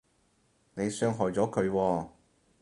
[0.73, 2.07] 你傷害咗佢喎